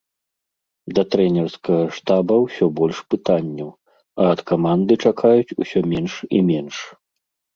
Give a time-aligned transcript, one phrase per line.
[0.99, 3.69] Да трэнерскага штаба ўсё больш пытанняў,
[4.23, 6.75] а ад каманды чакаюць усё менш і менш.